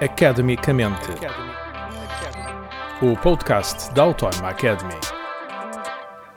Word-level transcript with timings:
Academicamente. 0.00 1.08
O 3.00 3.16
podcast 3.16 3.94
da 3.94 4.02
Autónoma 4.02 4.48
Academy. 4.48 4.94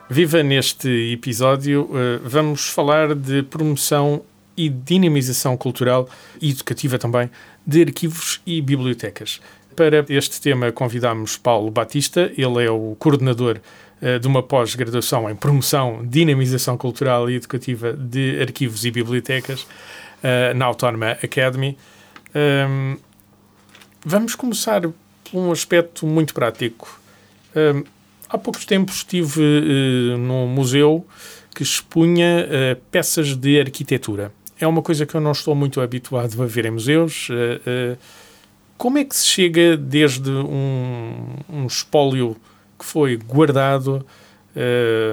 Viva 0.07 0.43
neste 0.43 0.87
episódio, 1.11 1.89
eh, 1.91 2.19
vamos 2.23 2.69
falar 2.69 3.15
de 3.15 3.41
promoção 3.41 4.21
e 4.55 4.69
dinamização 4.69 5.57
cultural 5.57 6.07
e 6.39 6.51
educativa 6.51 6.99
também 6.99 7.31
de 7.65 7.81
arquivos 7.81 8.41
e 8.45 8.61
bibliotecas. 8.61 9.41
Para 9.75 10.05
este 10.07 10.39
tema 10.39 10.71
convidamos 10.71 11.35
Paulo 11.35 11.71
Batista, 11.71 12.31
ele 12.37 12.63
é 12.63 12.69
o 12.69 12.95
coordenador 12.99 13.59
eh, 13.99 14.19
de 14.19 14.27
uma 14.27 14.43
pós-graduação 14.43 15.27
em 15.27 15.35
promoção, 15.35 16.05
dinamização 16.05 16.77
cultural 16.77 17.27
e 17.27 17.35
educativa 17.35 17.91
de 17.93 18.39
arquivos 18.39 18.85
e 18.85 18.91
bibliotecas 18.91 19.63
uh, 19.63 20.55
na 20.55 20.65
Autónoma 20.65 21.17
Academy. 21.23 21.75
Ehm, 22.35 22.97
vamos 24.05 24.35
começar 24.35 24.81
por 24.81 25.37
um 25.39 25.51
aspecto 25.51 26.05
muito 26.05 26.33
prático. 26.33 26.99
Um, 27.55 27.59
ehm, 27.59 27.83
há 28.29 28.37
poucos 28.37 28.65
tempos 28.65 28.97
estive 28.97 29.41
uh, 29.41 30.17
num 30.17 30.47
museu 30.47 31.05
que 31.53 31.63
expunha 31.63 32.45
uh, 32.45 32.81
peças 32.91 33.35
de 33.35 33.59
arquitetura. 33.59 34.31
É 34.59 34.67
uma 34.67 34.81
coisa 34.81 35.05
que 35.05 35.15
eu 35.15 35.21
não 35.21 35.31
estou 35.31 35.53
muito 35.55 35.81
habituado 35.81 36.41
a 36.41 36.45
ver 36.45 36.65
em 36.65 36.71
museus. 36.71 37.27
como 38.75 38.97
é 38.97 39.03
que 39.03 39.15
se 39.15 39.27
chega 39.27 39.77
desde 39.77 40.31
um, 40.31 41.35
um 41.47 41.67
espólio 41.67 42.35
que 42.77 42.83
foi 42.83 43.15
guardado 43.17 44.03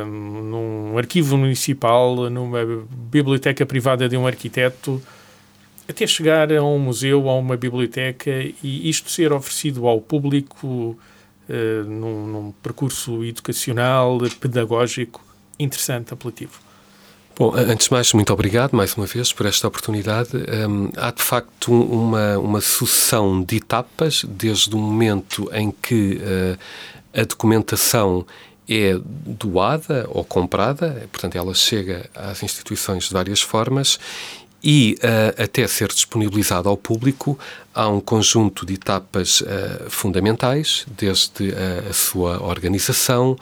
num 0.07 0.97
arquivo 0.97 1.37
municipal, 1.37 2.31
numa 2.31 2.61
biblioteca 3.11 3.67
privada 3.67 4.09
de 4.09 4.17
um 4.17 4.27
arquiteto, 4.27 5.03
até 5.89 6.07
chegar 6.07 6.53
a 6.53 6.63
um 6.63 6.79
museu, 6.79 7.29
a 7.29 7.37
uma 7.37 7.57
biblioteca 7.57 8.31
e 8.63 8.89
isto 8.89 9.11
ser 9.11 9.33
oferecido 9.33 9.87
ao 9.87 10.01
público 10.01 10.99
uh, 11.49 11.85
num, 11.85 12.27
num 12.27 12.53
percurso 12.63 13.25
educacional, 13.25 14.19
pedagógico, 14.41 15.23
interessante, 15.59 16.13
apelativo. 16.13 16.65
Bom, 17.37 17.53
antes 17.53 17.89
de 17.89 17.93
mais, 17.93 18.13
muito 18.13 18.33
obrigado 18.33 18.75
mais 18.77 18.95
uma 18.95 19.07
vez 19.07 19.33
por 19.33 19.45
esta 19.45 19.67
oportunidade. 19.67 20.31
Um, 20.37 20.91
há 20.97 21.11
de 21.11 21.23
facto 21.23 21.73
uma, 21.73 22.39
uma 22.39 22.61
sucessão 22.61 23.43
de 23.43 23.57
etapas, 23.57 24.25
desde 24.29 24.73
o 24.75 24.79
momento 24.79 25.51
em 25.53 25.73
que 25.73 26.21
uh, 26.23 26.59
a 27.13 27.25
documentação 27.25 28.25
é 28.69 28.99
doada 29.03 30.07
ou 30.09 30.25
comprada, 30.25 31.07
portanto, 31.11 31.37
ela 31.37 31.53
chega 31.55 32.09
às 32.15 32.43
instituições 32.43 33.09
de 33.09 33.13
várias 33.13 33.43
formas 33.43 33.99
e 34.65 34.97
uh, 35.03 35.43
até 35.43 35.67
ser 35.69 35.89
disponibilizada 35.89 36.71
ao 36.71 36.77
público 36.77 37.39
há 37.75 37.87
um 37.87 38.01
conjunto 38.01 38.65
de 38.65 38.75
etapas 38.75 39.43
uh, 39.43 39.91
fundamentais, 39.91 40.87
desde 40.97 41.51
uh, 41.51 41.91
a 41.91 41.93
sua 41.93 42.43
organização, 42.43 43.37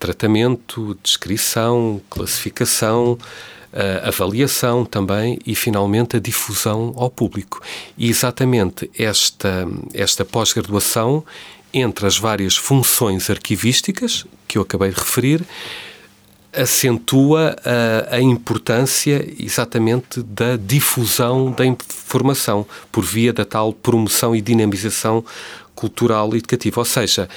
tratamento, 0.00 0.98
descrição, 1.00 2.00
classificação, 2.10 3.16
avaliação 4.02 4.84
também 4.84 5.38
e 5.46 5.54
finalmente 5.54 6.16
a 6.16 6.20
difusão 6.20 6.92
ao 6.96 7.08
público. 7.08 7.62
E 7.96 8.10
exatamente 8.10 8.90
esta, 8.98 9.68
esta 9.94 10.24
pós-graduação 10.24 11.24
entre 11.72 12.06
as 12.06 12.18
várias 12.18 12.56
funções 12.56 13.30
arquivísticas 13.30 14.26
que 14.48 14.58
eu 14.58 14.62
acabei 14.62 14.90
de 14.90 14.98
referir, 14.98 15.42
acentua 16.52 17.56
a, 17.64 18.16
a, 18.16 18.20
importância 18.20 19.26
exatamente 19.38 20.22
da 20.22 20.56
difusão 20.56 21.50
da 21.50 21.64
informação 21.64 22.66
por 22.90 23.04
via 23.04 23.32
da 23.32 23.44
tal 23.44 23.72
promoção 23.72 24.36
e 24.36 24.40
dinamização 24.40 25.24
cultural 25.74 26.34
e 26.34 26.38
educativa. 26.38 26.80
Ou 26.80 26.84
seja, 26.84 27.28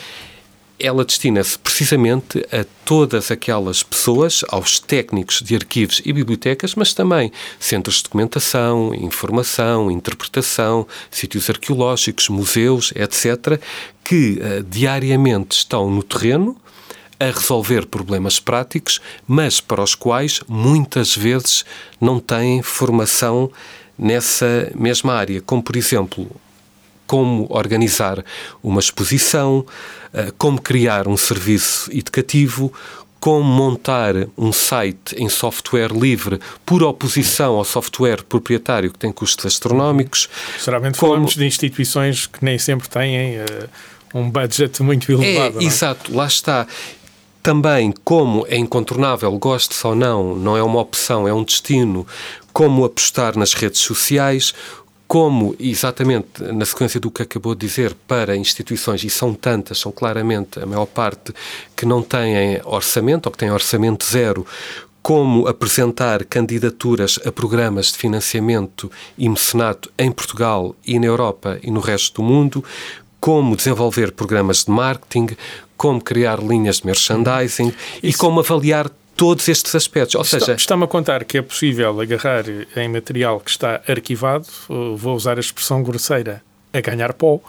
ela 0.78 1.06
destina-se 1.06 1.58
precisamente 1.58 2.46
a 2.52 2.66
todas 2.84 3.31
aquelas 3.31 3.81
pessoas, 3.81 4.44
aos 4.50 4.80
técnicos 4.80 5.42
de 5.42 5.56
arquivos 5.56 6.02
e 6.04 6.12
bibliotecas, 6.12 6.75
mas 6.75 6.94
também 6.94 7.31
centros 7.59 7.98
de 7.98 8.04
documentação, 8.04 8.94
informação, 8.94 9.90
interpretação, 9.90 10.86
sítios 11.09 11.50
arqueológicos, 11.50 12.28
museus, 12.28 12.92
etc., 12.96 13.59
que 14.04 14.40
uh, 14.40 14.64
diariamente 14.64 15.58
estão 15.58 15.90
no 15.90 16.04
terreno 16.04 16.58
a 17.20 17.26
resolver 17.26 17.86
problemas 17.86 18.40
práticos, 18.40 19.00
mas 19.28 19.59
para 19.62 19.81
os 19.81 19.96
quais 19.96 20.42
muitas 20.48 21.16
vezes 21.16 21.66
não 22.00 22.20
têm 22.20 22.62
formação 22.62 23.52
nessa 23.98 24.72
mesma 24.76 25.14
área, 25.14 25.42
como 25.42 25.64
por 25.64 25.75
exemplo 25.75 26.30
como 27.08 27.46
organizar 27.50 28.24
uma 28.64 28.80
exposição, 28.80 29.64
eh, 30.12 30.34
como 30.38 30.59
criar 30.59 31.08
um 31.08 31.16
serviço 31.16 31.90
educativo, 31.92 32.74
como 33.20 33.44
montar 33.44 34.14
um 34.38 34.52
site 34.52 35.16
em 35.18 35.30
software 35.30 35.92
livre 35.92 36.40
por 36.66 36.84
oposição 36.84 37.56
ao 37.56 37.66
software 37.66 38.24
proprietário 38.24 38.92
que 38.92 39.00
tem 39.00 39.12
custos 39.12 39.46
astronómicos. 39.46 40.30
Geralmente 40.64 41.00
como... 41.00 41.14
falamos 41.14 41.36
de 41.36 41.46
instituições 41.46 42.28
que 42.28 42.44
nem 42.44 42.59
sempre 42.59 42.88
têm 42.88 43.40
uh, 43.40 43.70
um 44.14 44.30
budget 44.30 44.81
muito 44.84 45.12
elevado. 45.12 45.59
É, 45.59 45.64
é, 45.64 45.66
exato, 45.66 46.16
lá 46.16 46.28
está. 46.28 46.68
Também, 47.45 47.94
como 48.03 48.44
é 48.50 48.57
incontornável, 48.57 49.31
goste 49.38 49.75
ou 49.85 49.94
não, 49.94 50.35
não 50.35 50.57
é 50.57 50.63
uma 50.63 50.79
opção, 50.79 51.28
é 51.28 51.31
um 51.31 51.44
destino, 51.44 52.07
como 52.51 52.83
apostar 52.83 53.38
nas 53.38 53.53
redes 53.53 53.81
sociais, 53.81 54.51
como, 55.07 55.56
exatamente 55.59 56.41
na 56.41 56.66
sequência 56.66 57.00
do 57.00 57.11
que 57.11 57.22
acabou 57.22 57.53
de 57.53 57.67
dizer, 57.67 57.94
para 58.07 58.35
instituições, 58.35 59.03
e 59.03 59.11
são 59.11 59.31
tantas, 59.31 59.78
são 59.78 59.91
claramente 59.91 60.59
a 60.59 60.66
maior 60.66 60.88
parte, 60.88 61.31
que 61.75 61.85
não 61.85 62.01
têm 62.01 62.59
orçamento 62.66 63.28
ou 63.28 63.31
que 63.31 63.38
têm 63.38 63.51
orçamento 63.51 64.03
zero, 64.03 64.44
como 65.03 65.47
apresentar 65.47 66.25
candidaturas 66.25 67.19
a 67.23 67.31
programas 67.31 67.91
de 67.91 68.00
financiamento 68.00 68.91
e 69.16 69.29
mecenato 69.29 69.91
em 70.00 70.12
Portugal 70.12 70.75
e 70.83 70.97
na 70.97 71.06
Europa 71.06 71.59
e 71.62 71.69
no 71.69 71.79
resto 71.79 72.23
do 72.23 72.27
mundo, 72.27 72.63
como 73.25 73.56
desenvolver 73.56 74.12
programas 74.12 74.66
de 74.66 74.72
marketing, 74.72 75.36
como 75.75 76.00
criar 76.00 76.38
linhas 76.38 76.81
de 76.81 76.86
merchandising 76.86 77.69
Isso. 77.69 77.78
e 78.03 78.13
como 78.13 78.41
avaliar 78.41 78.88
todos 79.16 79.50
estes 79.50 79.74
aspectos. 79.74 80.13
Ou 80.13 80.24
seja, 80.24 80.53
está-me 80.53 80.84
a 80.84 80.88
contar 80.88 81.24
que 81.24 81.40
é 81.40 81.41
possível 81.41 82.00
agarrar 82.00 82.44
em 82.78 82.88
material 82.88 83.40
que 83.40 83.50
está 83.50 83.81
arquivado, 83.88 84.46
vou 84.96 85.16
usar 85.16 85.38
a 85.38 85.40
expressão 85.40 85.81
grosseira, 85.81 86.44
a 86.72 86.80
ganhar 86.80 87.13
pó, 87.13 87.40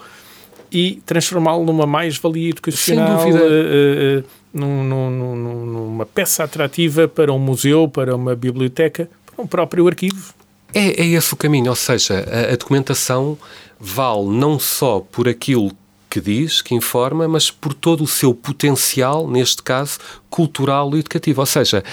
e 0.71 0.99
transformá-lo 1.05 1.63
numa 1.63 1.85
mais-valia 1.85 2.49
educacional, 2.49 3.21
Sem 3.21 3.31
dúvida. 3.31 3.45
Uh, 3.45 4.19
uh, 4.21 4.23
num, 4.51 5.65
numa 5.67 6.07
peça 6.07 6.43
atrativa 6.43 7.07
para 7.07 7.31
um 7.31 7.37
museu, 7.37 7.87
para 7.87 8.15
uma 8.15 8.35
biblioteca, 8.35 9.07
para 9.27 9.43
um 9.43 9.45
próprio 9.45 9.87
arquivo. 9.87 10.33
É, 10.77 11.01
é 11.01 11.05
esse 11.07 11.33
o 11.33 11.37
caminho, 11.37 11.71
ou 11.71 11.75
seja, 11.75 12.23
a, 12.31 12.53
a 12.53 12.55
documentação 12.55 13.35
vale 13.79 14.27
não 14.27 14.59
só 14.59 14.99
por 14.99 15.27
aquilo 15.27 15.71
que 16.07 16.21
diz, 16.21 16.61
que 16.61 16.75
informa, 16.75 17.27
mas 17.27 17.49
por 17.49 17.73
todo 17.73 18.03
o 18.03 18.07
seu 18.07 18.31
potencial, 18.31 19.27
neste 19.27 19.63
caso, 19.63 19.97
cultural 20.29 20.95
e 20.95 20.99
educativo. 20.99 21.41
Ou 21.41 21.47
seja, 21.47 21.83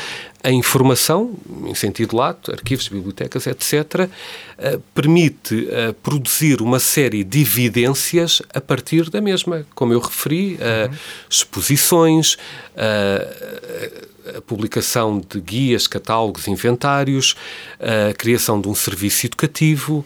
a 0.44 0.52
informação, 0.52 1.34
em 1.64 1.74
sentido 1.74 2.14
lato, 2.14 2.52
arquivos, 2.52 2.86
bibliotecas, 2.86 3.46
etc., 3.46 4.10
eh, 4.58 4.78
permite 4.94 5.66
eh, 5.70 5.94
produzir 6.02 6.60
uma 6.60 6.78
série 6.78 7.24
de 7.24 7.40
evidências 7.40 8.42
a 8.52 8.60
partir 8.60 9.08
da 9.08 9.22
mesma. 9.22 9.66
Como 9.74 9.94
eu 9.94 10.00
referi, 10.00 10.58
uhum. 10.60 10.96
exposições, 11.30 12.36
a 14.36 14.40
publicação 14.40 15.20
de 15.20 15.40
guias, 15.40 15.86
catálogos, 15.86 16.48
inventários, 16.48 17.36
a 17.78 18.12
criação 18.14 18.60
de 18.60 18.68
um 18.68 18.74
serviço 18.74 19.26
educativo, 19.26 20.04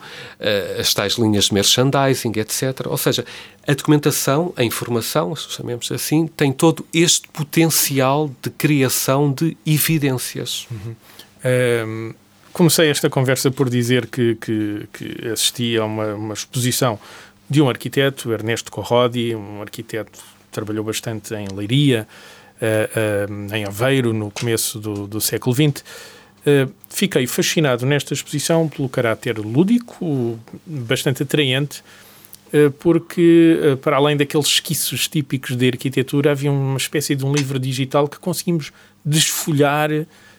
as 0.79 0.93
tais 0.93 1.15
linhas 1.15 1.47
de 1.47 1.55
merchandising, 1.55 2.33
etc. 2.37 2.87
Ou 2.87 2.99
seja, 2.99 3.25
a 3.69 3.75
documentação, 3.75 4.53
a 4.57 4.65
informação, 4.65 5.37
chamemos 5.37 5.93
assim, 5.93 6.27
tem 6.27 6.53
todo 6.53 6.87
este 6.93 7.29
potencial 7.29 8.31
de 8.43 8.49
criação 8.49 9.31
de 9.31 9.57
evidências. 9.67 10.28
Uhum. 10.71 10.97
Um, 11.45 12.15
comecei 12.53 12.91
esta 12.91 13.09
conversa 13.09 13.51
por 13.51 13.71
dizer 13.71 14.07
que, 14.07 14.35
que, 14.37 14.89
que 14.93 15.29
assisti 15.29 15.77
a 15.77 15.85
uma, 15.85 16.15
uma, 16.15 16.35
exposição 16.35 16.99
de 17.49 17.63
um 17.63 17.69
arquiteto, 17.69 18.33
Ernesto 18.33 18.71
Corrodi, 18.71 19.35
um 19.35 19.63
arquiteto 19.63 20.19
que 20.19 20.51
trabalhou 20.51 20.85
bastante 20.85 21.35
em 21.35 21.47
Leiria, 21.55 22.07
uh, 22.61 23.31
uh, 23.31 23.55
em 23.55 23.65
Aveiro, 23.65 24.13
no 24.13 24.31
começo 24.31 24.79
do, 24.79 25.07
do 25.07 25.21
século 25.21 25.55
XX. 25.55 25.85
Uh, 26.41 26.73
fiquei 26.89 27.27
fascinado 27.27 27.87
nesta 27.87 28.13
exposição 28.13 28.69
pelo 28.69 28.89
caráter 28.89 29.39
lúdico, 29.39 30.39
bastante 30.67 31.23
atraente, 31.23 31.83
porque, 32.81 33.77
para 33.83 33.99
além 33.99 34.17
daqueles 34.17 34.47
esquiços 34.47 35.07
típicos 35.07 35.55
de 35.55 35.69
arquitetura, 35.69 36.31
havia 36.31 36.51
uma 36.51 36.79
espécie 36.79 37.15
de 37.15 37.23
um 37.23 37.31
livro 37.31 37.59
digital 37.59 38.09
que 38.09 38.19
conseguimos 38.19 38.73
desfolhar 39.09 39.91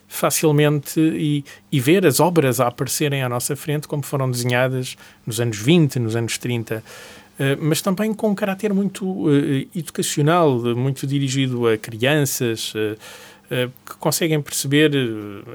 facilmente 0.09 0.99
e, 0.99 1.45
e, 1.71 1.79
ver 1.79 2.05
as 2.05 2.19
obras 2.19 2.59
a 2.59 2.67
aparecerem 2.67 3.21
à 3.21 3.29
nossa 3.29 3.55
frente 3.55 3.87
como 3.87 4.01
foram 4.01 4.29
desenhadas 4.29 4.97
nos 5.25 5.39
anos 5.39 5.57
20, 5.57 5.99
nos 5.99 6.15
anos 6.15 6.37
30, 6.39 6.77
uh, 6.77 7.43
mas 7.61 7.79
também 7.79 8.11
com 8.11 8.29
um 8.29 8.35
caráter 8.35 8.73
muito 8.73 9.05
uh, 9.05 9.29
educacional, 9.75 10.59
muito 10.75 11.05
dirigido 11.05 11.67
a 11.67 11.77
crianças 11.77 12.73
uh, 12.73 12.97
que 13.85 13.95
conseguem 13.99 14.41
perceber 14.41 14.91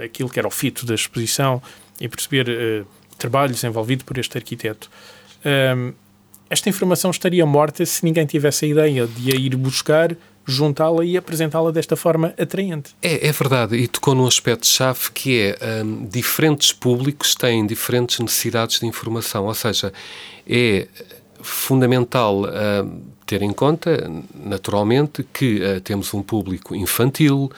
aquilo 0.05 0.29
que 0.29 0.39
era 0.39 0.47
o 0.47 0.51
fito 0.51 0.87
da 0.87 0.95
exposição 0.95 1.61
e 2.01 2.09
perceber 2.09 2.85
trabalhos 3.17 3.63
envolvidos 3.63 4.05
por 4.05 4.19
este 4.19 4.37
arquiteto. 4.37 4.91
esta 6.51 6.69
informação 6.69 7.13
estaria 7.13 7.47
morta 7.47 7.87
se 7.87 8.05
ninguém 8.05 8.27
tivesse 8.27 8.65
a 8.65 8.69
ideia 8.69 9.07
de 9.07 9.33
a 9.33 9.37
ir 9.39 9.55
buscar 9.55 10.17
juntá-la 10.47 11.05
e 11.05 11.17
apresentá-la 11.17 11.71
desta 11.71 11.97
forma 11.97 12.35
atraente. 12.39 12.95
É, 13.03 13.29
é 13.29 13.33
verdade, 13.33 13.77
e 13.77 13.89
tocou 13.89 14.15
num 14.15 14.27
aspecto-chave 14.27 15.11
que 15.13 15.41
é 15.41 15.83
um, 15.83 16.07
diferentes 16.07 16.73
públicos 16.73 17.35
têm 17.35 17.67
diferentes 17.67 18.19
necessidades 18.19 18.81
de 18.81 18.87
informação, 18.87 19.47
ou 19.47 19.55
seja, 19.55 19.93
é 20.47 20.87
fundamental 21.41 22.43
uh, 22.43 23.03
ter 23.27 23.43
em 23.43 23.53
conta, 23.53 24.11
naturalmente, 24.35 25.25
que 25.33 25.61
uh, 25.61 25.81
temos 25.81 26.13
um 26.15 26.23
público 26.23 26.75
infantil, 26.75 27.51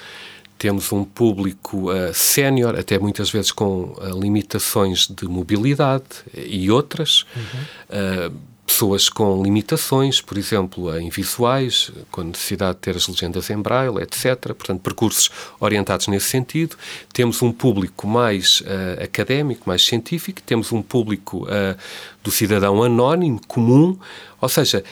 temos 0.59 0.91
um 0.93 1.05
público 1.05 1.91
uh, 1.91 2.13
sénior, 2.15 2.79
até 2.79 2.99
muitas 2.99 3.31
vezes 3.31 3.53
com 3.53 3.93
uh, 3.93 4.21
limitações 4.21 5.07
de 5.07 5.27
mobilidade 5.27 6.05
e 6.35 6.71
outras. 6.71 7.27
Uhum. 7.37 8.31
Uh, 8.31 8.56
pessoas 8.67 9.09
com 9.09 9.43
limitações, 9.43 10.21
por 10.21 10.37
exemplo, 10.37 10.95
em 10.99 11.09
visuais, 11.09 11.93
com 12.11 12.23
necessidade 12.25 12.75
de 12.75 12.81
ter 12.81 12.97
as 12.97 13.07
legendas 13.07 13.49
em 13.49 13.57
braille, 13.57 14.03
etc. 14.03 14.37
Portanto, 14.55 14.81
percursos 14.81 15.31
orientados 15.61 16.09
nesse 16.09 16.27
sentido. 16.27 16.77
Temos 17.13 17.41
um 17.43 17.53
público 17.53 18.07
mais 18.07 18.61
uh, 18.63 19.05
académico, 19.05 19.63
mais 19.67 19.85
científico, 19.85 20.43
temos 20.43 20.73
um 20.73 20.83
público 20.83 21.45
uh, 21.45 21.77
do 22.23 22.31
cidadão 22.31 22.83
anónimo, 22.83 23.41
comum, 23.47 23.97
ou 24.41 24.49
seja, 24.49 24.83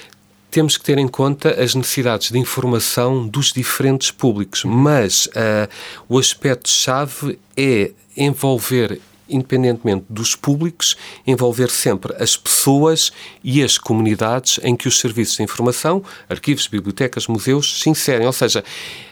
temos 0.51 0.77
que 0.77 0.85
ter 0.85 0.99
em 0.99 1.09
conta 1.09 1.61
as 1.61 1.75
necessidades 1.75 2.31
de 2.31 2.39
informação 2.39 3.27
dos 3.27 3.53
diferentes 3.53 4.13
públicos, 4.13 4.63
mas 4.65 5.27
uh, 5.27 5.69
o 6.09 6.17
aspecto-chave 6.17 7.41
é 7.57 7.91
envolver 8.17 9.01
independentemente 9.29 10.05
dos 10.09 10.37
públicos, 10.37 10.97
envolver 11.27 11.71
sempre 11.71 12.15
as 12.23 12.37
pessoas 12.37 13.13
e 13.43 13.63
as 13.63 13.79
comunidades 13.79 14.61
em 14.63 14.77
que 14.77 14.89
os 14.89 14.99
serviços 14.99 15.37
de 15.37 15.43
informação, 15.43 16.03
arquivos, 16.29 16.67
bibliotecas, 16.67 17.27
museus, 17.27 17.81
se 17.81 17.89
inserem. 17.89 18.27
Ou 18.27 18.33
seja, 18.33 18.65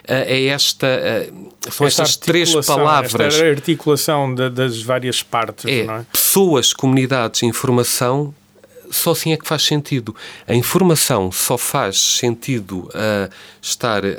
eh, 0.07 0.37
é 0.37 0.45
esta, 0.47 0.87
eh, 0.87 1.31
são 1.69 1.87
esta 1.87 2.03
estas 2.03 2.17
três 2.17 2.53
palavras. 2.65 3.35
Esta 3.35 3.45
articulação 3.45 4.33
das 4.33 4.81
várias 4.81 5.23
partes. 5.23 5.65
É, 5.65 5.81
é? 5.81 6.05
pessoas, 6.11 6.73
comunidades, 6.73 7.43
informação 7.43 8.33
só 8.93 9.11
assim 9.11 9.33
é 9.33 9.37
que 9.37 9.47
faz 9.47 9.63
sentido. 9.63 10.15
A 10.47 10.53
informação 10.53 11.31
só 11.31 11.57
faz 11.57 11.99
sentido 11.99 12.89
uh, 12.89 13.33
estar, 13.61 14.03
uh, 14.05 14.09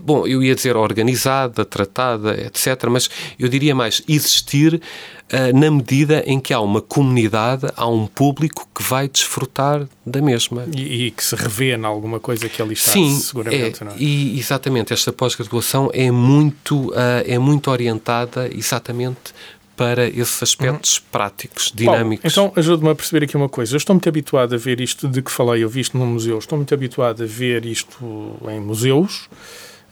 bom, 0.00 0.26
eu 0.26 0.42
ia 0.42 0.54
dizer 0.54 0.76
organizada, 0.76 1.64
tratada, 1.64 2.40
etc., 2.46 2.88
mas 2.88 3.10
eu 3.38 3.48
diria 3.48 3.74
mais 3.74 4.02
existir 4.08 4.74
uh, 4.74 5.58
na 5.58 5.70
medida 5.70 6.22
em 6.26 6.38
que 6.38 6.54
há 6.54 6.60
uma 6.60 6.80
comunidade, 6.80 7.66
há 7.76 7.88
um 7.88 8.06
público 8.06 8.68
que 8.74 8.82
vai 8.82 9.08
desfrutar 9.08 9.86
da 10.06 10.22
mesma. 10.22 10.66
E, 10.72 11.06
e 11.06 11.10
que 11.10 11.24
se 11.24 11.34
revê 11.34 11.74
em 11.74 11.84
alguma 11.84 12.20
coisa 12.20 12.48
que 12.48 12.62
ali 12.62 12.74
está, 12.74 12.92
Sim, 12.92 13.18
seguramente. 13.18 13.82
É, 13.82 13.84
não 13.84 13.92
é? 13.92 13.96
E 13.98 14.38
exatamente, 14.38 14.92
esta 14.92 15.12
pós-graduação 15.12 15.90
é 15.92 16.10
muito, 16.10 16.92
é 17.26 17.38
muito 17.38 17.70
orientada 17.70 18.48
exatamente 18.54 19.34
para 19.76 20.06
esses 20.08 20.42
aspectos 20.42 20.98
uhum. 20.98 21.04
práticos, 21.10 21.72
dinâmicos. 21.74 22.34
Paulo, 22.34 22.50
então, 22.50 22.60
ajude-me 22.60 22.90
a 22.90 22.94
perceber 22.94 23.24
aqui 23.24 23.36
uma 23.36 23.48
coisa. 23.48 23.74
Eu 23.74 23.78
estou 23.78 23.94
muito 23.94 24.08
habituado 24.08 24.54
a 24.54 24.58
ver 24.58 24.80
isto 24.80 25.08
de 25.08 25.22
que 25.22 25.30
falei, 25.30 25.64
eu 25.64 25.68
vi 25.68 25.80
isto 25.80 25.98
no 25.98 26.06
museu, 26.06 26.38
estou 26.38 26.56
muito 26.56 26.72
habituado 26.72 27.22
a 27.22 27.26
ver 27.26 27.66
isto 27.66 28.38
em 28.48 28.60
museus, 28.60 29.28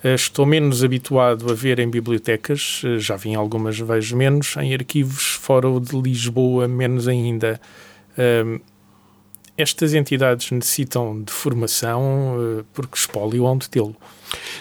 eh, 0.03 0.15
estou 0.15 0.47
menos 0.47 0.83
habituado 0.83 1.51
a 1.51 1.55
ver 1.55 1.79
em 1.79 1.89
bibliotecas, 1.89 2.83
eh, 2.85 2.99
já 2.99 3.17
vi 3.17 3.31
em 3.31 3.35
algumas, 3.35 3.79
vejo 3.79 4.17
menos, 4.17 4.57
em 4.57 4.75
arquivos 4.75 5.39
fora 5.41 5.69
o 5.69 5.81
de 5.81 6.01
Lisboa, 6.01 6.69
menos 6.69 7.09
ainda. 7.09 7.61
Ehm, 8.17 8.61
estas 9.57 9.95
entidades 9.95 10.51
necessitam 10.51 11.23
de 11.23 11.33
formação 11.33 12.37
eh, 12.39 12.65
porque 12.73 12.97
espólio 12.97 13.45
onde 13.45 13.69
tê-lo. 13.69 13.95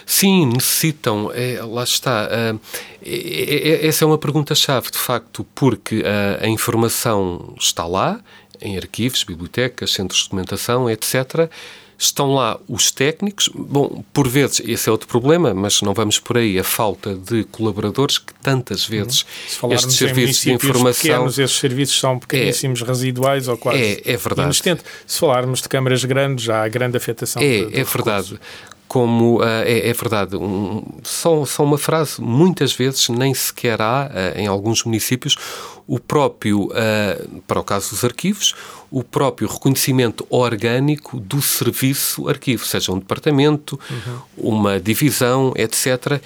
Sim, 0.04 0.46
necessitam. 0.46 1.30
É, 1.32 1.62
lá 1.62 1.82
está. 1.82 2.28
Uh, 2.28 2.60
é, 3.02 3.84
é, 3.84 3.86
essa 3.86 4.04
é 4.04 4.06
uma 4.06 4.18
pergunta-chave, 4.18 4.90
de 4.90 4.98
facto, 4.98 5.46
porque 5.54 6.00
uh, 6.00 6.44
a 6.44 6.46
informação 6.46 7.54
está 7.58 7.86
lá, 7.86 8.20
em 8.60 8.76
arquivos, 8.76 9.24
bibliotecas, 9.24 9.92
centros 9.92 10.20
de 10.20 10.24
documentação, 10.26 10.90
etc 10.90 11.50
estão 12.04 12.34
lá 12.34 12.58
os 12.68 12.90
técnicos. 12.90 13.48
Bom, 13.54 14.04
por 14.12 14.28
vezes, 14.28 14.60
esse 14.64 14.88
é 14.88 14.92
outro 14.92 15.08
problema, 15.08 15.54
mas 15.54 15.80
não 15.82 15.94
vamos 15.94 16.18
por 16.18 16.36
aí. 16.36 16.58
A 16.58 16.64
falta 16.64 17.14
de 17.14 17.44
colaboradores 17.44 18.18
que 18.18 18.34
tantas 18.42 18.84
vezes 18.84 19.24
uhum. 19.62 19.72
estes 19.72 19.96
serviços 19.96 20.42
de 20.42 20.52
informação. 20.52 20.92
Pequenos, 20.92 21.38
esses 21.38 21.56
serviços 21.56 21.98
são 21.98 22.18
pequeníssimos, 22.18 22.82
é, 22.82 22.84
residuais 22.84 23.48
ou 23.48 23.56
quase. 23.56 23.78
É, 23.78 24.12
é 24.12 24.16
verdade. 24.16 24.42
Inexistente. 24.42 24.82
Se 25.06 25.18
falarmos 25.20 25.62
de 25.62 25.68
câmaras 25.68 26.04
grandes, 26.04 26.44
já 26.44 26.64
há 26.64 26.68
grande 26.68 26.96
afetação. 26.96 27.40
É, 27.40 27.46
de, 27.46 27.66
de 27.66 27.80
é 27.80 27.84
verdade 27.84 28.40
como 28.92 29.40
uh, 29.40 29.62
é, 29.64 29.88
é, 29.88 29.92
verdade, 29.94 30.36
um, 30.36 30.84
só, 31.02 31.46
só 31.46 31.64
uma 31.64 31.78
frase, 31.78 32.20
muitas 32.20 32.74
vezes 32.74 33.08
nem 33.08 33.32
sequer 33.32 33.80
há, 33.80 34.10
uh, 34.12 34.38
em 34.38 34.46
alguns 34.46 34.84
municípios, 34.84 35.34
o 35.86 35.98
próprio, 35.98 36.64
uh, 36.64 37.40
para 37.46 37.58
o 37.58 37.64
caso 37.64 37.88
dos 37.88 38.04
arquivos, 38.04 38.54
o 38.90 39.02
próprio 39.02 39.48
reconhecimento 39.48 40.26
orgânico 40.28 41.18
do 41.18 41.40
serviço 41.40 42.28
arquivo, 42.28 42.66
seja 42.66 42.92
um 42.92 42.98
departamento, 42.98 43.80
uhum. 43.90 44.18
uma 44.52 44.78
divisão, 44.78 45.54
etc. 45.56 46.20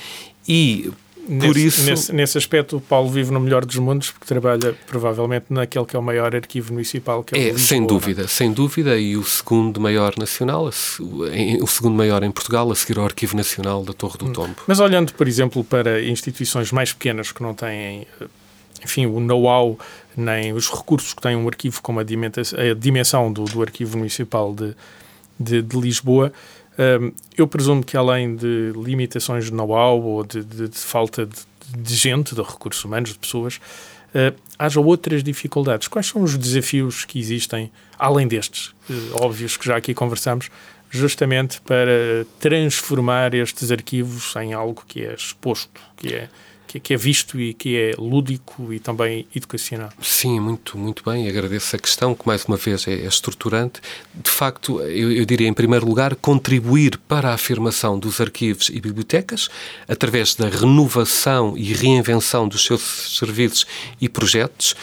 E 0.48 0.90
Nesse, 1.28 1.46
Por 1.46 1.56
isso... 1.56 1.82
Nesse, 1.84 2.12
nesse, 2.12 2.38
aspecto, 2.38 2.76
o 2.76 2.81
Paulo 2.81 3.11
vive 3.11 3.32
no 3.32 3.40
melhor 3.40 3.64
dos 3.64 3.76
mundos, 3.76 4.11
porque 4.11 4.26
trabalha 4.26 4.75
provavelmente 4.87 5.46
naquele 5.50 5.84
que 5.84 5.96
é 5.96 5.99
o 5.99 6.02
maior 6.02 6.34
arquivo 6.34 6.73
municipal, 6.73 7.25
que 7.25 7.34
é, 7.34 7.38
é 7.38 7.40
o 7.40 7.44
Lisboa, 7.52 7.67
sem 7.67 7.87
dúvida, 7.87 8.28
sem 8.28 8.52
dúvida, 8.52 8.99
e 8.99 9.17
o 9.17 9.25
segundo 9.25 9.81
maior 9.81 10.14
nacional, 10.17 10.67
o 10.67 11.67
segundo 11.67 11.94
maior 11.96 12.23
em 12.23 12.31
Portugal, 12.31 12.70
a 12.70 12.75
seguir 12.75 12.99
ao 12.99 13.05
Arquivo 13.05 13.37
Nacional 13.37 13.84
da 13.84 13.93
Torre 13.93 14.19
do 14.19 14.26
hum. 14.26 14.32
Tombo. 14.32 14.56
Mas 14.67 14.78
olhando, 14.78 15.12
por 15.14 15.26
exemplo, 15.26 15.64
para 15.64 16.02
instituições 16.02 16.70
mais 16.70 16.93
pequenas 16.93 17.32
que 17.32 17.43
não 17.43 17.55
têm, 17.55 18.06
enfim, 18.84 19.06
o 19.06 19.19
know-how 19.19 19.78
nem 20.17 20.52
os 20.52 20.70
recursos 20.70 21.12
que 21.12 21.20
tem 21.20 21.37
um 21.37 21.46
arquivo 21.46 21.82
como 21.82 22.00
a 22.00 22.05
dimensão 22.75 23.32
do, 23.32 23.44
do 23.44 23.61
Arquivo 23.61 23.99
Municipal 23.99 24.54
de, 24.54 24.75
de, 25.38 25.61
de 25.61 25.78
Lisboa, 25.78 26.33
eu 27.37 27.47
presumo 27.47 27.83
que 27.83 27.97
além 27.97 28.37
de 28.37 28.73
limitações 28.76 29.47
de 29.47 29.52
know-how 29.52 30.02
ou 30.02 30.25
de, 30.25 30.45
de, 30.45 30.68
de 30.68 30.78
falta 30.78 31.26
de, 31.26 31.37
de, 31.76 31.95
gente, 31.95 32.35
de 32.35 32.42
recursos 32.42 32.85
humanos, 32.85 33.12
de 33.12 33.18
pessoas, 33.18 33.56
uh, 33.56 34.37
haja 34.59 34.80
outras 34.80 35.23
dificuldades. 35.23 35.88
Quais 35.88 36.06
são 36.06 36.23
os 36.23 36.37
desafios 36.37 37.04
que 37.04 37.18
existem, 37.18 37.71
além 37.99 38.28
destes, 38.28 38.75
uh, 38.90 39.23
óbvios 39.23 39.56
que 39.56 39.66
já 39.66 39.76
aqui 39.76 39.95
conversamos, 39.95 40.50
justamente 40.90 41.61
para 41.62 42.26
transformar 42.38 43.35
estes 43.35 43.71
arquivos 43.71 44.35
em 44.37 44.52
algo 44.52 44.85
que 44.87 45.02
é 45.02 45.14
exposto, 45.14 45.80
que 45.97 46.14
é 46.14 46.28
que, 46.76 46.80
que, 46.80 46.95
é 46.95 46.97
visto 46.97 47.40
e 47.40 47.54
que 47.54 47.76
é 47.76 47.95
lúdico 47.99 48.73
e 48.73 48.78
também 48.78 49.26
educacional. 49.35 49.90
Sim, 50.00 50.40
muito, 50.40 50.78
muito 50.78 51.02
bem. 51.09 51.28
Agradeço 51.28 51.76
a 51.76 51.78
questão, 51.78 52.14
que 52.14 52.26
mais 52.26 52.45
uma 52.45 52.56
vez 52.56 52.87
é, 52.87 52.92
é 52.92 53.06
estruturante. 53.06 53.80
De 54.14 54.30
facto, 54.30 54.80
eu, 54.83 55.12
eu, 55.12 55.25
diria, 55.25 55.49
em 55.49 55.54
primeiro 55.54 55.87
lugar, 55.87 56.14
contribuir 56.16 56.99
para 57.09 57.30
a 57.30 57.35
afirmação 57.35 57.99
dos 57.99 58.21
arquivos 58.21 58.68
e 58.68 58.80
bibliotecas 58.80 59.49
através 59.88 60.35
da 60.35 60.49
renovação 60.49 61.54
e 61.56 61.73
reinvenção 61.73 62.49
dos 62.49 62.64
seus 62.64 63.18
serviços 63.18 63.66
e 64.00 64.09
projetos 64.09 64.75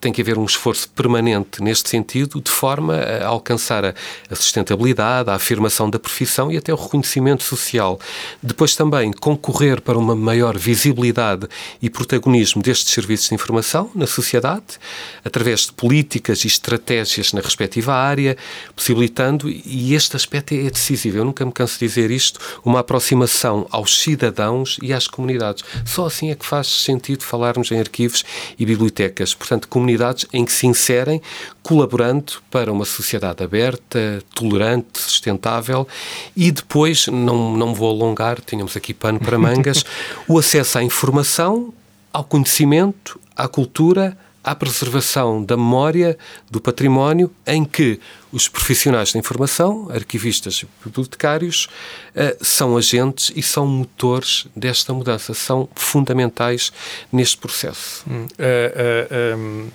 tem 0.00 0.12
que 0.12 0.20
haver 0.20 0.38
um 0.38 0.44
esforço 0.44 0.88
permanente 0.90 1.62
neste 1.62 1.88
sentido, 1.88 2.40
de 2.40 2.50
forma 2.50 2.94
a 2.94 3.26
alcançar 3.26 3.84
a, 3.84 3.94
sustentabilidade, 4.34 5.30
a 5.30 5.34
afirmação 5.34 5.90
da 5.90 5.98
profissão 5.98 6.52
e 6.52 6.56
até 6.56 6.72
o 6.72 6.76
reconhecimento 6.76 7.42
social. 7.42 7.98
Depois 8.42 8.76
também 8.76 9.12
concorrer 9.12 9.80
para 9.80 9.98
uma 9.98 10.14
maior 10.14 10.56
visibilidade 10.56 11.48
e 11.82 11.90
protagonismo 11.90 12.62
destes 12.62 12.92
serviços 12.94 13.28
de 13.28 13.34
informação 13.34 13.90
na 13.94 14.06
sociedade, 14.06 14.78
através 15.24 15.66
de 15.66 15.72
políticas 15.72 16.44
e 16.44 16.46
estratégias 16.46 17.32
na 17.32 17.40
respectiva 17.40 17.92
área, 17.92 18.36
possibilitando, 18.74 19.48
e 19.50 19.94
este 19.94 20.16
aspecto 20.16 20.54
é 20.54 20.70
decisivo, 20.70 21.18
eu 21.18 21.24
nunca 21.24 21.44
me 21.44 21.52
canso 21.52 21.78
de 21.78 21.86
dizer 21.86 22.10
isto, 22.10 22.40
uma 22.64 22.80
aproximação 22.80 23.66
aos 23.70 23.98
cidadãos 24.00 24.78
e 24.82 24.92
às 24.92 25.08
comunidades. 25.08 25.64
Só 25.84 26.06
assim 26.06 26.30
é 26.30 26.34
que 26.34 26.46
faz 26.46 26.68
sentido 26.68 27.24
falarmos 27.24 27.70
em 27.72 27.80
arquivos 27.80 28.24
e 28.58 28.64
bibliotecas. 28.64 29.34
Portanto, 29.34 29.66
comunidades 29.68 29.87
comunidades 29.88 30.26
em 30.32 30.44
que 30.44 30.52
se 30.52 30.66
inserem, 30.66 31.22
colaborando 31.62 32.34
para 32.50 32.70
uma 32.70 32.84
sociedade 32.84 33.42
aberta, 33.42 34.22
tolerante, 34.34 35.00
sustentável. 35.00 35.88
E 36.36 36.50
depois, 36.50 37.06
não, 37.06 37.56
não 37.56 37.68
me 37.68 37.74
vou 37.74 37.90
alongar, 37.90 38.38
tínhamos 38.40 38.76
aqui 38.76 38.92
pano 38.92 39.18
para 39.18 39.38
mangas, 39.38 39.84
o 40.28 40.38
acesso 40.38 40.78
à 40.78 40.82
informação, 40.82 41.72
ao 42.12 42.24
conhecimento, 42.24 43.18
à 43.34 43.48
cultura, 43.48 44.16
à 44.48 44.54
preservação 44.54 45.44
da 45.44 45.58
memória, 45.58 46.16
do 46.50 46.58
património, 46.58 47.30
em 47.46 47.66
que 47.66 48.00
os 48.32 48.48
profissionais 48.48 49.12
da 49.12 49.18
informação, 49.18 49.90
arquivistas 49.90 50.62
e 50.62 50.68
bibliotecários, 50.82 51.68
eh, 52.14 52.34
são 52.40 52.74
agentes 52.74 53.30
e 53.36 53.42
são 53.42 53.66
motores 53.66 54.46
desta 54.56 54.94
mudança, 54.94 55.34
são 55.34 55.68
fundamentais 55.74 56.72
neste 57.12 57.36
processo. 57.36 58.04
Hum, 58.08 58.24
uh, 58.24 59.34
uh, 59.34 59.38
um, 59.38 59.68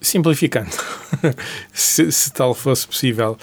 simplificando, 0.00 0.76
se, 1.72 2.12
se 2.12 2.30
tal 2.30 2.54
fosse 2.54 2.86
possível, 2.86 3.38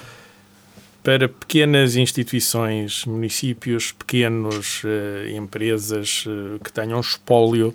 para 1.03 1.27
pequenas 1.27 1.95
instituições, 1.95 3.03
municípios, 3.05 3.91
pequenos 3.91 4.83
uh, 4.83 5.27
empresas 5.35 6.23
uh, 6.27 6.59
que 6.63 6.71
tenham 6.71 6.99
espólio 6.99 7.73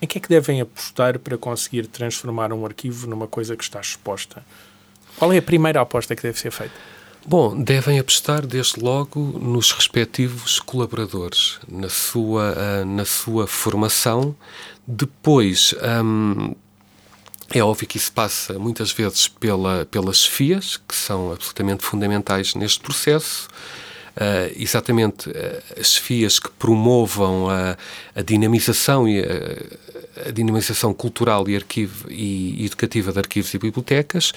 em 0.00 0.06
que 0.06 0.18
é 0.18 0.20
que 0.20 0.28
devem 0.28 0.60
apostar 0.60 1.18
para 1.18 1.36
conseguir 1.36 1.86
transformar 1.86 2.52
um 2.52 2.64
arquivo 2.64 3.06
numa 3.06 3.26
coisa 3.26 3.56
que 3.56 3.62
está 3.62 3.80
exposta? 3.80 4.44
Qual 5.16 5.32
é 5.32 5.38
a 5.38 5.42
primeira 5.42 5.80
aposta 5.80 6.16
que 6.16 6.22
deve 6.22 6.38
ser 6.38 6.50
feita? 6.50 6.74
Bom, 7.26 7.62
devem 7.62 7.98
apostar 7.98 8.46
desde 8.46 8.80
logo 8.80 9.20
nos 9.20 9.72
respectivos 9.72 10.58
colaboradores, 10.58 11.58
na 11.68 11.90
sua, 11.90 12.54
uh, 12.54 12.84
na 12.86 13.04
sua 13.04 13.46
formação. 13.46 14.34
Depois, 14.86 15.74
um, 16.02 16.54
é 17.52 17.62
óbvio 17.62 17.86
que 17.86 17.98
isso 17.98 18.10
passa 18.12 18.58
muitas 18.58 18.90
vezes 18.90 19.28
pela, 19.28 19.84
pelas 19.84 20.24
FIAs, 20.24 20.78
que 20.78 20.94
são 20.94 21.32
absolutamente 21.32 21.84
fundamentais 21.84 22.54
neste 22.54 22.80
processo 22.80 23.48
uh, 24.20 24.54
exatamente 24.56 25.30
uh, 25.30 25.80
as 25.80 25.96
FIAs 25.96 26.38
que 26.38 26.50
promovam 26.50 27.48
a, 27.48 27.76
a 28.14 28.22
dinamização 28.22 29.08
e 29.08 29.20
a, 29.20 30.28
a, 30.28 30.30
dinamização 30.30 30.92
cultural 30.92 31.48
e, 31.48 31.56
arquivo, 31.56 32.10
e 32.10 32.64
educativa 32.64 33.12
de 33.12 33.18
arquivos 33.18 33.52
e 33.54 33.58
bibliotecas 33.58 34.32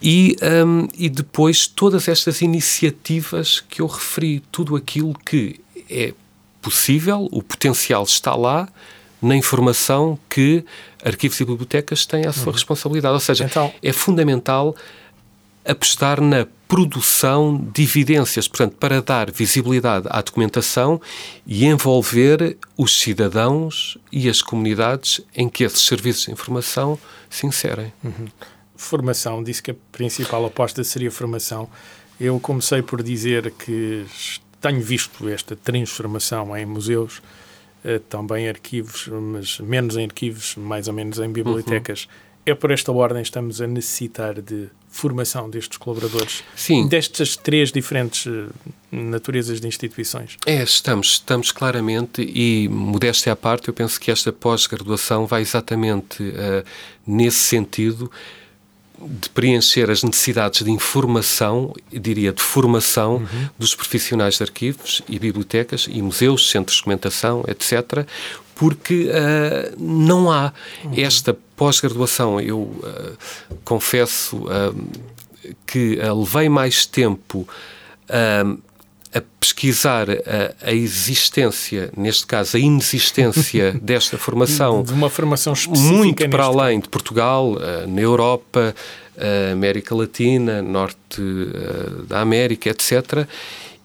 e, 0.00 0.36
um, 0.42 0.86
e 0.96 1.08
depois 1.08 1.66
todas 1.66 2.08
estas 2.08 2.42
iniciativas 2.42 3.60
que 3.60 3.80
eu 3.80 3.86
referi, 3.86 4.42
tudo 4.52 4.76
aquilo 4.76 5.14
que 5.24 5.60
é 5.88 6.12
possível, 6.60 7.28
o 7.32 7.42
potencial 7.42 8.02
está 8.02 8.34
lá, 8.34 8.68
na 9.20 9.34
informação 9.34 10.18
que 10.28 10.62
arquivos 11.02 11.40
e 11.40 11.44
bibliotecas 11.46 12.04
têm 12.04 12.26
à 12.26 12.32
sua 12.32 12.48
uhum. 12.48 12.52
responsabilidade. 12.52 13.14
Ou 13.14 13.20
seja, 13.20 13.44
então, 13.44 13.72
é 13.82 13.92
fundamental 13.92 14.76
apostar 15.64 16.20
na 16.20 16.46
produção 16.74 17.56
de 17.72 17.84
evidências, 17.84 18.48
portanto, 18.48 18.74
para 18.80 19.00
dar 19.00 19.30
visibilidade 19.30 20.08
à 20.10 20.20
documentação 20.20 21.00
e 21.46 21.66
envolver 21.66 22.56
os 22.76 22.98
cidadãos 22.98 23.96
e 24.10 24.28
as 24.28 24.42
comunidades 24.42 25.20
em 25.36 25.48
que 25.48 25.62
esses 25.62 25.82
serviços 25.82 26.24
de 26.24 26.32
informação 26.32 26.98
se 27.30 27.46
inserem. 27.46 27.92
Uhum. 28.02 28.26
Formação, 28.74 29.40
disse 29.40 29.62
que 29.62 29.70
a 29.70 29.74
principal 29.92 30.44
aposta 30.46 30.82
seria 30.82 31.12
formação. 31.12 31.68
Eu 32.18 32.40
comecei 32.40 32.82
por 32.82 33.04
dizer 33.04 33.52
que 33.52 34.04
tenho 34.60 34.80
visto 34.80 35.28
esta 35.28 35.54
transformação 35.54 36.56
em 36.56 36.66
museus, 36.66 37.22
eh, 37.84 38.00
também 38.08 38.46
em 38.46 38.48
arquivos, 38.48 39.06
mas 39.06 39.60
menos 39.60 39.96
em 39.96 40.06
arquivos, 40.06 40.56
mais 40.56 40.88
ou 40.88 40.94
menos 40.94 41.20
em 41.20 41.30
bibliotecas. 41.30 42.08
Uhum 42.10 42.33
é 42.46 42.54
por 42.54 42.70
esta 42.70 42.92
ordem 42.92 43.22
estamos 43.22 43.60
a 43.60 43.66
necessitar 43.66 44.40
de 44.40 44.68
formação 44.88 45.50
destes 45.50 45.76
colaboradores? 45.76 46.44
Sim. 46.54 46.86
Destas 46.86 47.36
três 47.36 47.72
diferentes 47.72 48.26
eh, 48.26 48.46
naturezas 48.92 49.60
de 49.60 49.66
instituições? 49.66 50.36
É, 50.46 50.62
estamos, 50.62 51.12
estamos 51.12 51.50
claramente, 51.50 52.22
e 52.22 52.68
modéstia 52.68 53.32
à 53.32 53.36
parte, 53.36 53.68
eu 53.68 53.74
penso 53.74 53.98
que 53.98 54.10
esta 54.10 54.32
pós-graduação 54.32 55.26
vai 55.26 55.42
exatamente 55.42 56.22
uh, 56.22 56.64
nesse 57.06 57.40
sentido 57.40 58.10
de 59.00 59.28
preencher 59.30 59.90
as 59.90 60.02
necessidades 60.04 60.62
de 60.62 60.70
informação, 60.70 61.74
diria 61.92 62.32
de 62.32 62.42
formação 62.42 63.16
uhum. 63.16 63.48
dos 63.58 63.74
profissionais 63.74 64.36
de 64.36 64.44
arquivos 64.44 65.02
e 65.08 65.18
bibliotecas 65.18 65.88
e 65.90 66.00
museus, 66.00 66.50
centros 66.50 66.76
de 66.76 66.82
documentação, 66.82 67.44
etc., 67.48 68.06
porque 68.54 69.08
uh, 69.08 69.74
não 69.76 70.30
há 70.30 70.52
uhum. 70.84 70.92
esta 70.96 71.36
pós-graduação. 71.56 72.40
Eu 72.40 72.60
uh, 72.60 73.16
confesso 73.64 74.36
uh, 74.36 74.74
que 75.66 75.96
levei 75.96 76.48
mais 76.48 76.86
tempo 76.86 77.46
a 79.14 79.22
pesquisar 79.40 80.08
a, 80.10 80.68
a, 80.68 80.72
existência, 80.72 81.90
neste 81.96 82.26
caso 82.26 82.56
a 82.56 82.60
inexistência 82.60 83.72
desta 83.80 84.18
formação, 84.18 84.82
de 84.82 84.92
uma 84.92 85.08
formação 85.08 85.52
específica 85.52 85.94
muito 85.94 86.28
para 86.28 86.44
além 86.44 86.80
de 86.80 86.88
Portugal, 86.88 87.56
na 87.86 88.00
Europa, 88.00 88.74
América 89.52 89.94
Latina, 89.94 90.60
Norte 90.60 91.22
da 92.08 92.20
América, 92.20 92.70
etc. 92.70 93.26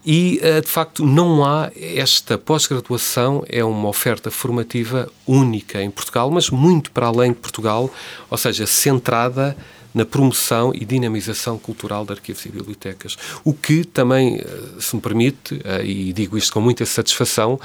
E, 0.06 0.39
eh, 0.41 0.62
de 0.62 0.68
facto, 0.68 1.06
não 1.06 1.44
há 1.44 1.72
esta 1.75 2.38
pós-graduação, 2.38 3.44
é 3.48 3.63
uma 3.63 3.89
oferta 3.89 4.32
formativa 4.32 5.12
única 5.27 5.82
em 5.82 5.91
Portugal, 5.91 6.32
mas 6.32 6.50
muito 6.50 6.89
para 6.91 7.08
além 7.08 7.34
de 7.34 7.39
Portugal, 7.39 7.91
ou 8.29 8.38
seja, 8.38 8.65
centrada 8.65 9.58
na 9.94 10.06
promoção 10.06 10.72
e 10.74 10.86
dinamização 10.86 11.58
cultural 11.58 12.06
de 12.06 12.13
arquivos 12.13 12.46
e 12.46 12.50
bibliotecas. 12.50 13.18
O 13.44 13.53
que 13.53 13.84
também, 13.84 14.38
eh, 14.38 14.46
se 14.79 14.96
me 14.96 15.01
permite, 15.01 15.60
eh, 15.63 15.86
e 15.86 16.13
digo 16.13 16.38
isto 16.38 16.53
com 16.53 16.62
muita 16.62 16.86
satisfação, 16.86 17.60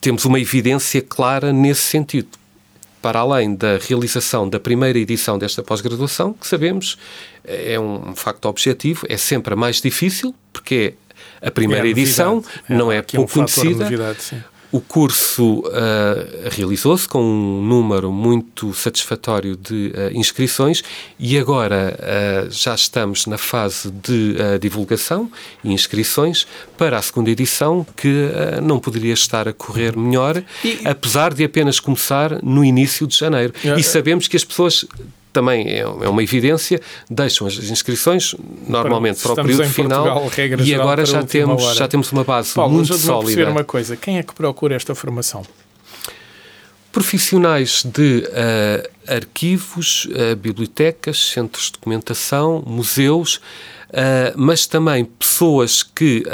temos 0.00 0.24
uma 0.24 0.40
evidência 0.40 1.02
clara 1.02 1.52
nesse 1.52 1.82
sentido 1.82 2.38
para 3.00 3.20
além 3.20 3.54
da 3.54 3.78
realização 3.78 4.48
da 4.48 4.58
primeira 4.58 4.98
edição 4.98 5.38
desta 5.38 5.62
pós-graduação, 5.62 6.32
que 6.32 6.46
sabemos 6.46 6.98
é 7.44 7.78
um 7.78 8.14
facto 8.14 8.46
objetivo, 8.46 9.06
é 9.08 9.16
sempre 9.16 9.54
a 9.54 9.56
mais 9.56 9.80
difícil, 9.80 10.34
porque 10.52 10.94
é 11.40 11.48
a 11.48 11.50
primeira 11.50 11.86
é 11.86 11.88
a 11.88 11.90
edição, 11.90 12.44
é, 12.68 12.74
não 12.74 12.92
é 12.92 13.00
pouco 13.02 13.22
um 13.22 13.26
conhecida. 13.46 13.88
O 14.70 14.80
curso 14.80 15.60
uh, 15.60 16.48
realizou-se 16.50 17.08
com 17.08 17.22
um 17.22 17.62
número 17.62 18.12
muito 18.12 18.74
satisfatório 18.74 19.56
de 19.56 19.92
uh, 19.94 20.14
inscrições 20.14 20.82
e 21.18 21.38
agora 21.38 21.98
uh, 21.98 22.50
já 22.50 22.74
estamos 22.74 23.26
na 23.26 23.38
fase 23.38 23.90
de 23.90 24.36
divulgação 24.60 25.30
e 25.64 25.72
inscrições 25.72 26.46
para 26.76 26.98
a 26.98 27.02
segunda 27.02 27.30
edição, 27.30 27.86
que 27.96 28.28
não 28.62 28.78
poderia 28.78 29.14
estar 29.14 29.48
a 29.48 29.52
correr 29.52 29.96
melhor, 29.96 30.42
e... 30.64 30.80
apesar 30.84 31.32
de 31.32 31.44
apenas 31.44 31.80
começar 31.80 32.42
no 32.42 32.64
início 32.64 33.06
de 33.06 33.16
janeiro. 33.16 33.52
E 33.76 33.82
sabemos 33.82 34.28
que 34.28 34.36
as 34.36 34.44
pessoas 34.44 34.84
também 35.32 35.66
é, 35.68 35.80
é 35.80 36.08
uma 36.08 36.22
evidência, 36.22 36.80
deixam 37.08 37.46
as 37.46 37.56
inscrições 37.70 38.34
normalmente 38.66 39.20
para, 39.22 39.34
para 39.34 39.42
o 39.42 39.46
período 39.46 39.68
final 39.68 40.20
Portugal, 40.20 40.64
e 40.64 40.74
agora 40.74 41.04
já 41.04 41.22
temos, 41.22 41.76
já 41.76 41.88
temos 41.88 42.10
uma 42.12 42.24
base 42.24 42.54
Paulo, 42.54 42.74
muito 42.74 42.96
sólida. 42.96 43.50
uma 43.50 43.64
coisa, 43.64 43.96
quem 43.96 44.18
é 44.18 44.22
que 44.22 44.34
procura 44.34 44.74
esta 44.74 44.94
formação? 44.94 45.42
Profissionais 46.90 47.84
de 47.84 48.24
uh, 48.26 49.14
arquivos, 49.14 50.06
uh, 50.06 50.34
bibliotecas, 50.36 51.32
centros 51.32 51.66
de 51.66 51.72
documentação, 51.72 52.62
museus, 52.66 53.36
uh, 53.36 54.32
mas 54.34 54.66
também 54.66 55.04
pessoas 55.04 55.82
que, 55.82 56.24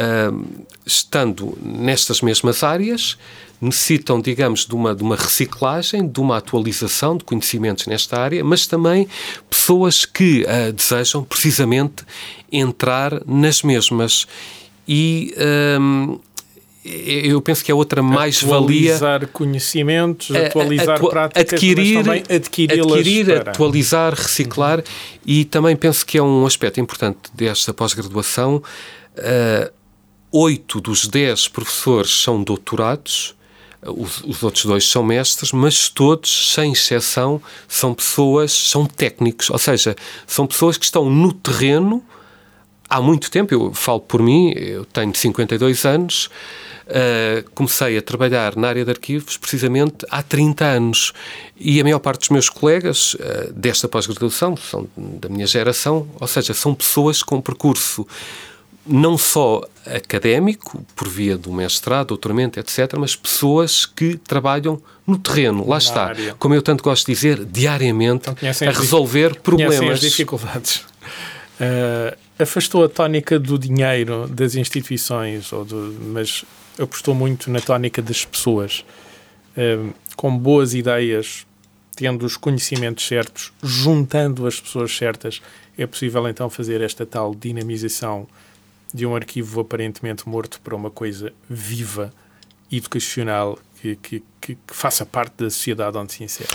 estando 0.87 1.59
nestas 1.61 2.21
mesmas 2.21 2.63
áreas, 2.63 3.19
necessitam, 3.65 4.21
digamos, 4.21 4.67
de 4.67 4.75
uma, 4.75 4.95
de 4.95 5.03
uma 5.03 5.17
reciclagem, 5.17 6.07
de 6.07 6.21
uma 6.21 6.37
atualização 6.37 7.17
de 7.17 7.25
conhecimentos 7.25 7.87
nesta 7.87 8.21
área, 8.21 8.45
mas 8.45 8.67
também 8.67 9.09
pessoas 9.49 10.05
que 10.05 10.45
uh, 10.45 10.73
desejam 10.73 11.25
precisamente 11.25 12.05
entrar 12.51 13.21
nas 13.27 13.63
mesmas. 13.63 14.27
E. 14.87 15.35
Um, 15.81 16.19
eu 16.87 17.41
penso 17.41 17.65
que 17.65 17.73
é 17.73 17.75
outra 17.75 18.03
mais-valia. 18.03 18.97
Atualizar 18.97 19.27
conhecimentos, 19.29 20.31
atualizar 20.37 20.97
atu 20.97 21.09
práticas, 21.09 21.55
adquirir, 21.55 21.95
mas 21.95 22.05
também 22.05 22.23
adquirir 22.29 23.27
para... 23.27 23.51
atualizar, 23.53 24.13
reciclar 24.13 24.79
uhum. 24.81 24.85
e 25.25 25.47
também 25.47 25.75
penso 25.77 26.05
que 26.05 26.19
é 26.19 26.23
um 26.23 26.45
aspecto 26.45 26.79
importante 26.81 27.31
desta 27.33 27.73
pós-graduação. 27.73 28.63
Uh, 29.17 29.73
oito 30.31 30.79
dos 30.79 31.07
dez 31.07 31.49
professores 31.49 32.11
são 32.23 32.43
doutorados 32.43 33.35
os, 33.87 34.23
os, 34.23 34.43
outros 34.43 34.65
dois 34.65 34.89
são 34.89 35.03
mestres, 35.03 35.53
mas 35.53 35.89
todos, 35.89 36.53
sem 36.55 36.73
exceção, 36.73 37.41
são 37.69 37.95
pessoas, 37.95 38.53
são 38.53 38.87
técnicos, 38.87 39.51
ou 39.51 39.59
seja, 39.59 39.95
são 40.27 40.47
pessoas 40.47 40.77
que 40.77 40.85
estão 40.85 41.09
no 41.09 41.33
terreno 41.33 42.03
há 42.89 43.01
muito 43.01 43.31
tempo, 43.31 43.53
eu 43.53 43.75
falo 43.75 44.01
por 44.01 44.23
mim, 44.23 44.53
eu 44.57 44.85
tenho 44.85 45.15
52 45.15 45.85
anos, 45.85 46.31
uh, 46.87 47.51
comecei 47.55 47.99
a 47.99 48.03
trabalhar 48.03 48.57
na 48.57 48.69
área 48.69 48.85
de 48.85 48.91
arquivos 48.91 49.37
precisamente 49.37 50.07
há 50.11 50.23
30 50.23 50.65
anos. 50.65 51.13
E 51.59 51.81
a 51.81 51.85
maior 51.85 51.99
parte 51.99 52.21
dos 52.21 52.29
meus 52.31 52.49
colegas 52.49 53.15
uh, 53.15 53.53
desta 53.53 53.89
pós-graduação 53.89 54.57
são 54.57 54.87
da 54.97 55.29
minha 55.29 55.47
geração, 55.47 56.09
ou 56.21 56.27
seja, 56.27 56.55
são 56.55 56.75
pessoas 56.75 57.23
com 57.23 57.41
percurso 57.41 58.07
não 58.87 59.17
só 59.17 59.63
académico, 59.87 60.85
por 60.95 61.09
via 61.09 61.37
do 61.37 61.53
mestrado, 61.53 62.09
doutoramento, 62.09 62.59
etc., 62.61 62.95
mas 62.99 63.17
pessoas 63.17 63.87
que 63.87 64.17
trabalham 64.17 64.81
no 65.07 65.19
terreno, 65.19 65.63
lá 65.63 65.77
Na 65.77 65.79
está, 65.79 66.05
área. 66.07 66.35
como 66.35 66.55
eu 66.55 66.63
tanto 66.63 66.83
gosto 66.83 67.07
de 67.07 67.13
dizer, 67.13 67.45
diariamente, 67.45 68.31
então, 68.31 68.69
a 68.69 68.71
resolver 68.71 69.37
problemas. 69.41 69.91
as 69.91 70.01
dificuldades. 70.01 70.77
Uh, 70.77 72.17
afastou 72.39 72.85
a 72.85 72.89
tónica 72.89 73.39
do 73.39 73.59
dinheiro 73.59 74.27
das 74.29 74.55
instituições, 74.55 75.53
ou 75.53 75.65
do, 75.65 75.97
mas 76.13 76.45
apostou 76.79 77.15
muito 77.15 77.51
na 77.51 77.61
tónica 77.61 78.03
das 78.03 78.25
pessoas. 78.25 78.85
Uh, 79.57 79.95
com 80.17 80.37
boas 80.37 80.75
ideias, 80.75 81.47
tendo 81.97 82.25
os 82.27 82.37
conhecimentos 82.37 83.07
certos, 83.07 83.53
juntando 83.63 84.47
as 84.47 84.61
pessoas 84.61 84.95
certas, 84.97 85.41
é 85.77 85.87
possível 85.87 86.29
então 86.29 86.49
fazer 86.51 86.81
esta 86.81 87.05
tal 87.05 87.35
dinamização 87.35 88.27
de 88.95 89.05
um 89.05 89.17
arquivo 89.17 89.61
aparentemente 89.61 90.29
morto 90.29 90.61
para 90.63 90.77
uma 90.77 90.89
coisa 90.89 91.33
viva, 91.51 92.13
educacional, 92.71 93.59
que, 93.81 93.97
que, 93.97 94.23
que, 94.41 94.55
que 94.55 94.61
faça 94.69 95.05
parte 95.05 95.35
da 95.43 95.51
sociedade 95.51 95.99
onde 95.99 96.13
se 96.13 96.23
insere? 96.23 96.49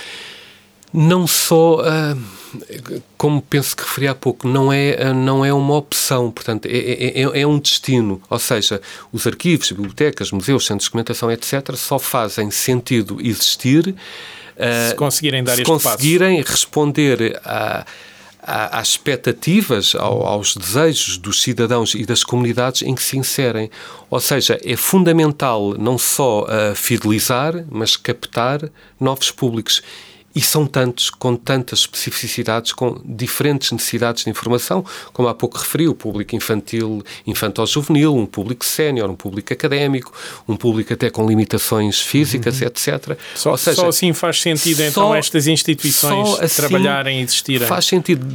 Não 0.91 1.27
só, 1.27 1.81
uh, 1.81 3.03
como 3.15 3.41
penso 3.41 3.75
que 3.75 3.83
referi 3.83 4.07
há 4.07 4.15
pouco, 4.15 4.47
não 4.47 4.73
é, 4.73 5.11
uh, 5.11 5.13
não 5.13 5.45
é 5.45 5.53
uma 5.53 5.75
opção, 5.75 6.31
portanto, 6.31 6.65
é, 6.65 6.71
é, 6.71 7.21
é, 7.21 7.41
é, 7.41 7.45
um 7.45 7.59
destino. 7.59 8.19
Ou 8.27 8.39
seja, 8.39 8.81
os 9.11 9.27
arquivos, 9.27 9.71
bibliotecas, 9.71 10.31
museus, 10.31 10.65
centros 10.65 10.85
de 10.85 10.89
documentação, 10.89 11.29
etc., 11.29 11.75
só 11.75 11.99
fazem 11.99 12.49
sentido 12.49 13.19
existir 13.21 13.89
uh, 13.89 14.89
se 14.89 14.95
conseguirem 14.95 15.43
dar 15.43 15.57
se 15.57 15.63
conseguirem 15.63 16.37
passo. 16.37 16.51
responder 16.53 17.39
a 17.45 17.85
às 18.41 18.89
expectativas, 18.89 19.95
aos 19.95 20.55
desejos 20.55 21.17
dos 21.17 21.41
cidadãos 21.41 21.93
e 21.93 22.05
das 22.05 22.23
comunidades 22.23 22.81
em 22.81 22.95
que 22.95 23.03
se 23.03 23.17
inserem. 23.17 23.69
Ou 24.09 24.19
seja, 24.19 24.59
é 24.63 24.75
fundamental 24.75 25.75
não 25.77 25.97
só 25.97 26.43
uh, 26.43 26.75
fidelizar, 26.75 27.65
mas 27.69 27.95
captar 27.97 28.69
novos 28.99 29.31
públicos 29.31 29.81
e 30.39 30.41
são 30.41 30.65
tantos, 30.65 31.09
com 31.09 31.35
tantas 31.35 31.79
especificidades, 31.79 32.71
com 32.71 33.01
diferentes 33.03 33.73
necessidades 33.73 34.23
de 34.23 34.29
informação, 34.29 34.85
como 35.11 35.27
há 35.27 35.33
pouco 35.33 35.57
referi, 35.57 35.85
o 35.85 35.93
público 35.93 36.33
infantil, 36.33 37.03
infantil-juvenil, 37.27 38.15
um 38.15 38.25
público 38.25 38.63
sénior, 38.63 39.09
um 39.09 39.17
público 39.17 39.51
académico, 39.51 40.13
um 40.47 40.55
público 40.55 40.93
até 40.93 41.09
com 41.09 41.27
limitações 41.27 41.99
físicas, 41.99 42.61
uhum. 42.61 42.67
etc. 42.67 43.17
Só, 43.35 43.57
seja, 43.57 43.81
só, 43.81 43.89
assim 43.89 44.13
faz 44.13 44.39
sentido, 44.39 44.81
então, 44.81 45.13
estas 45.13 45.45
instituições 45.45 46.39
assim 46.39 46.61
trabalharem 46.61 47.19
e 47.19 47.23
existirem? 47.23 47.67
Faz 47.67 47.83
sentido. 47.83 48.25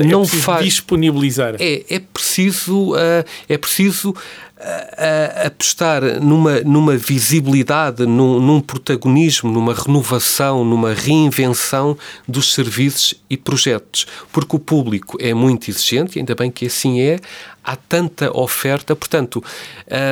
É 0.00 0.04
não 0.04 0.26
faz 0.26 0.64
disponibilizar. 0.64 1.56
É, 1.60 1.84
é 1.86 1.98
preciso, 1.98 2.94
uh, 2.94 3.24
é 3.46 3.58
preciso 3.58 4.14
a, 4.58 5.46
apostar 5.46 6.02
numa, 6.20 6.60
numa 6.60 6.96
visibilidade, 6.96 8.06
num, 8.06 8.40
num, 8.40 8.60
protagonismo, 8.60 9.50
numa 9.50 9.74
renovação, 9.74 10.64
numa 10.64 10.94
reinvenção 10.94 11.96
dos 12.26 12.54
serviços 12.54 13.14
e 13.28 13.36
projetos. 13.36 14.06
Porque 14.32 14.56
o 14.56 14.58
público 14.58 15.16
é 15.20 15.34
muito 15.34 15.70
exigente, 15.70 16.18
ainda 16.18 16.34
bem 16.34 16.50
que 16.50 16.66
assim 16.66 17.00
é, 17.00 17.18
há 17.62 17.76
tanta 17.76 18.36
oferta, 18.36 18.94
portanto, 18.94 19.42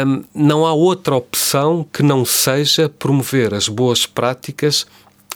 hum, 0.06 0.24
não 0.34 0.66
há 0.66 0.72
outra 0.72 1.14
opção 1.14 1.86
que 1.92 2.02
não 2.02 2.24
seja 2.24 2.88
promover 2.88 3.54
as 3.54 3.68
boas 3.68 4.06
práticas 4.06 4.86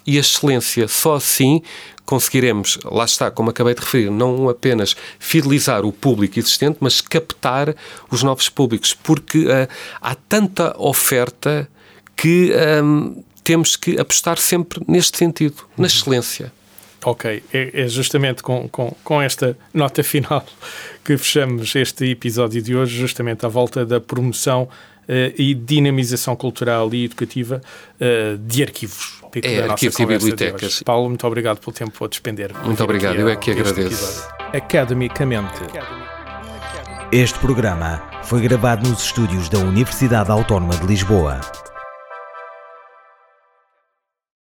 e 0.07 0.17
a 0.17 0.21
excelência. 0.21 0.87
Só 0.89 1.17
assim 1.17 1.63
conseguiremos, 2.07 2.79
lá 2.85 3.05
está, 3.05 3.31
como 3.31 3.51
acabei 3.51 3.75
de 3.75 3.81
referir, 3.81 4.11
não 4.11 4.49
apenas 4.49 4.97
fidelizar 5.19 5.85
o 5.85 5.93
público 5.93 6.39
existente, 6.39 6.79
mas 6.81 7.01
captar 7.01 7.75
os 8.11 8.23
novos 8.23 8.49
públicos, 8.49 8.95
porque 8.95 9.47
uh, 9.47 9.69
há 10.01 10.15
tanta 10.15 10.75
oferta 10.79 11.69
que 12.17 12.53
um, 12.83 13.23
temos 13.43 13.77
que 13.77 13.99
apostar 13.99 14.39
sempre 14.39 14.81
neste 14.87 15.19
sentido, 15.19 15.57
na 15.77 15.83
uhum. 15.83 15.87
excelência. 15.87 16.53
Ok, 17.05 17.43
é, 17.53 17.83
é 17.83 17.89
justamente 17.89 18.43
com, 18.43 18.69
com, 18.69 18.97
com, 19.05 19.21
esta 19.21 19.57
nota 19.75 20.02
final 20.02 20.45
que 21.04 21.17
fechamos 21.17 21.75
este 21.75 22.07
episódio 22.07 22.63
de 22.63 22.75
hoje, 22.75 22.97
justamente 22.99 23.45
à 23.45 23.49
volta 23.49 23.85
da 23.85 24.00
promoção 24.00 24.63
uh, 24.63 24.71
e 25.37 25.54
dinamização 25.54 26.35
cultural 26.35 26.93
e 26.95 27.04
educativa 27.04 27.61
uh, 28.00 28.39
de 28.39 28.63
arquivos 28.63 29.16
é, 29.43 29.69
arquivos 29.69 29.99
e 29.99 30.06
bibliotecas. 30.06 30.82
Paulo, 30.82 31.08
muito 31.08 31.26
obrigado 31.26 31.58
pelo 31.58 31.73
tempo 31.73 32.04
a 32.04 32.08
despender. 32.08 32.52
Muito 32.65 32.82
obrigado, 32.82 33.17
eu 33.17 33.28
é 33.28 33.36
que 33.36 33.50
agradeço. 33.50 34.28
Academicamente. 34.52 35.60
Este 37.12 37.39
programa 37.39 38.02
foi 38.25 38.41
gravado 38.41 38.89
nos 38.89 39.04
estúdios 39.04 39.49
da 39.49 39.58
Universidade 39.58 40.30
Autónoma 40.30 40.76
de 40.76 40.86
Lisboa. 40.86 41.41